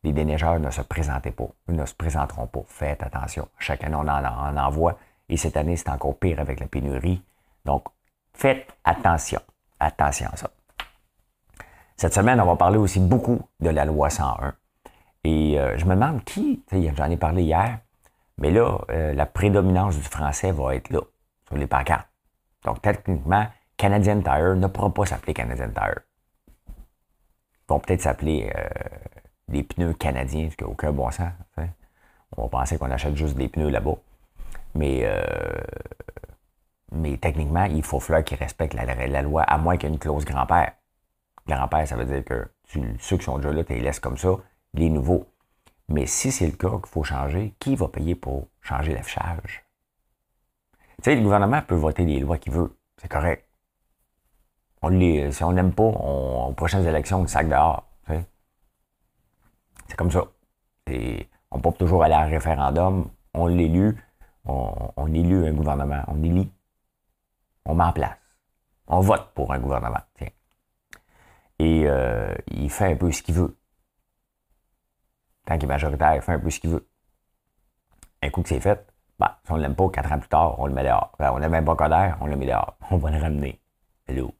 [0.06, 2.60] les déneigeurs ne se présentaient pas, ne se présenteront pas.
[2.68, 3.48] Faites attention.
[3.58, 7.20] Chaque année, on en, envoie Et cette année, c'est encore pire avec la pénurie.
[7.64, 7.86] Donc,
[8.32, 9.40] faites attention.
[9.80, 10.50] Attention à ça.
[11.96, 14.54] Cette semaine, on va parler aussi beaucoup de la loi 101.
[15.24, 17.80] Et euh, je me demande qui, j'en ai parlé hier,
[18.38, 21.00] mais là, euh, la prédominance du français va être là,
[21.48, 22.08] sur les pancartes.
[22.64, 26.02] Donc, techniquement, Canadian Tire ne pourra pas s'appeler Canadian Tire.
[26.68, 28.68] Ils vont peut-être s'appeler euh,
[29.48, 31.30] des pneus canadiens, ce qui aucun bon sens.
[32.37, 33.96] On va penser qu'on achète juste des pneus là-bas.
[34.74, 35.22] Mais, euh,
[36.92, 40.00] mais techniquement, il faut falloir qu'ils respectent la, loi, à moins qu'il y ait une
[40.00, 40.72] clause grand-père.
[41.46, 42.48] Grand-père, ça veut dire que
[42.98, 44.37] ceux qui sont déjà là, tu les laisses comme ça,
[44.74, 45.26] les nouveaux.
[45.88, 49.64] Mais si c'est le cas qu'il faut changer, qui va payer pour changer l'affichage?
[50.98, 52.76] Tu sais, le gouvernement peut voter les lois qu'il veut.
[53.00, 53.44] C'est correct.
[54.82, 57.85] On les, si on n'aime pas, on, aux prochaines élections, on le sac dehors.
[59.88, 60.25] C'est comme ça.
[61.51, 63.96] on peut toujours aller à un référendum, on l'élu,
[64.44, 66.51] on, on un gouvernement, on élit,
[67.64, 68.16] on met en place.
[68.88, 70.01] On vote pour un gouvernement.
[70.14, 70.29] Tiens.
[71.59, 73.57] Et euh, il fait un peu ce qu'il veut.
[75.44, 76.87] Tant qu'il est majoritaire, il fait un peu ce qu'il veut.
[78.22, 78.87] Un coup que c'est fait,
[79.18, 81.12] bah, si on ne l'aime pas, quatre ans plus tard, on le met dehors.
[81.18, 82.77] Ben, on n'aime pas Coder, on le met dehors.
[82.90, 83.61] On va le ramener.
[84.07, 84.33] Hello.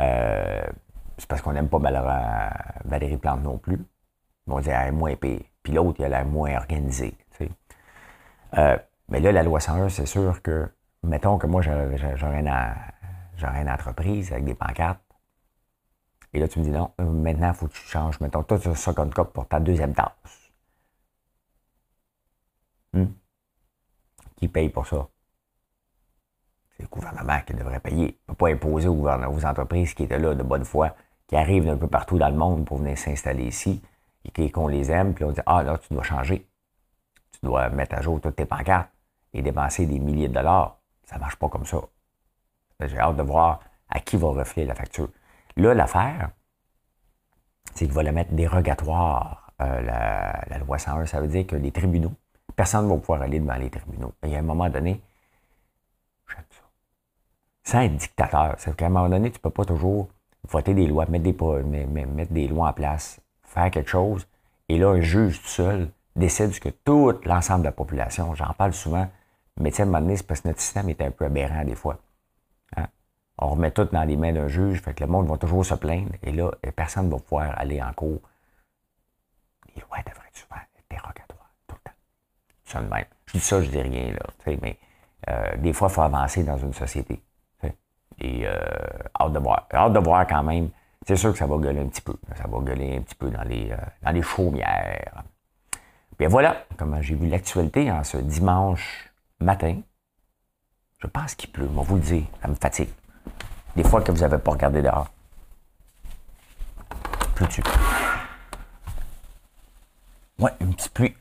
[0.00, 0.62] Euh,
[1.18, 1.78] c'est parce qu'on n'aime pas
[2.84, 3.78] Valérie Plante non plus.
[4.50, 5.50] On dit elle est moins épée.
[5.62, 7.16] Puis l'autre, elle est moins organisée.
[8.58, 8.76] Euh,
[9.08, 10.68] mais là, la loi 101, c'est sûr que,
[11.02, 15.00] mettons que moi, j'aurais une, entreprise avec des pancartes.
[16.32, 18.20] Et là, tu me dis non, maintenant, il faut que tu changes.
[18.20, 20.52] Mettons, toi, tu as 50 copes pour ta deuxième tasse.
[22.92, 23.06] Hmm?
[24.36, 25.08] Qui paye pour ça?
[26.76, 28.06] C'est le gouvernement qui devrait payer.
[28.06, 30.94] Il ne peut pas imposer aux, aux entreprises qui étaient là de bonne foi,
[31.26, 33.82] qui arrivent d'un peu partout dans le monde pour venir s'installer ici,
[34.24, 36.46] et qu'on les aime, puis on dit Ah là, tu dois changer.
[37.32, 38.90] Tu dois mettre à jour toutes tes pancartes
[39.32, 40.78] et dépenser des milliers de dollars.
[41.04, 41.80] Ça ne marche pas comme ça.
[42.80, 45.08] J'ai hâte de voir à qui va refléter la facture.
[45.56, 46.30] Là, l'affaire,
[47.74, 51.06] c'est qu'il va la mettre dérogatoire, euh, la, loi 101.
[51.06, 52.12] Ça veut dire que les tribunaux,
[52.56, 54.12] personne ne va pouvoir aller devant les tribunaux.
[54.22, 55.02] Il y a un moment donné,
[56.28, 56.62] j'aime ça.
[57.64, 60.08] Sans être dictateur, c'est qu'à un moment donné, tu ne peux pas toujours
[60.48, 63.19] voter des lois, mettre des, mettre des lois en place,
[63.50, 64.26] faire quelque chose,
[64.68, 68.72] et là, un juge tout seul décide que tout l'ensemble de la population, j'en parle
[68.72, 69.08] souvent,
[69.58, 71.98] mais moment donné, c'est parce que notre système est un peu aberrant des fois.
[72.76, 72.86] Hein.
[73.38, 75.74] On remet tout dans les mains d'un juge, fait que le monde va toujours se
[75.74, 78.20] plaindre, et là, personne ne va pouvoir aller en cours.
[79.74, 81.96] Les lois devraient souvent être dérogatoires, tout le temps.
[82.64, 83.04] Ça de même.
[83.26, 84.78] Je dis ça, je dis rien, là, mais
[85.28, 87.20] euh, des fois, il faut avancer dans une société.
[88.22, 88.52] Et euh,
[89.18, 89.66] hâte de voir.
[89.72, 90.68] Hâte de voir quand même.
[91.10, 92.14] C'est sûr que ça va gueuler un petit peu.
[92.36, 95.24] Ça va gueuler un petit peu dans les, euh, dans les chaumières.
[96.16, 99.80] Bien voilà comment j'ai vu l'actualité en ce dimanche matin.
[100.98, 102.90] Je pense qu'il pleut, on vous le dire, ça me fatigue.
[103.74, 105.08] Des fois que vous n'avez pas regardé dehors.
[107.34, 107.60] Pleut-tu?
[110.38, 111.16] Ouais, une petite pluie.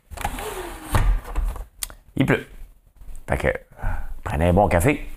[2.16, 2.48] Il pleut.
[3.28, 3.48] Fait que,
[4.24, 5.10] prenez un bon café.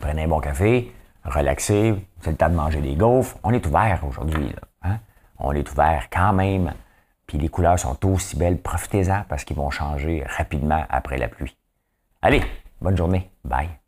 [0.00, 0.92] Prenez un bon café,
[1.24, 3.36] relaxez, c'est le temps de manger des gaufres.
[3.42, 4.54] On est ouvert aujourd'hui.
[4.82, 4.98] Hein?
[5.38, 6.72] On est ouvert quand même.
[7.26, 8.60] Puis les couleurs sont aussi belles.
[8.60, 11.56] Profitez-en parce qu'ils vont changer rapidement après la pluie.
[12.22, 12.42] Allez,
[12.80, 13.30] bonne journée.
[13.44, 13.79] Bye.